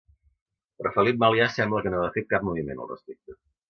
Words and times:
Però 0.79 0.93
Felip 0.95 1.21
Melià 1.25 1.51
sembla 1.59 1.85
que 1.87 1.95
no 1.97 2.03
va 2.07 2.11
fer 2.19 2.27
cap 2.35 2.51
moviment 2.53 2.85
al 2.87 2.95
respecte. 2.95 3.43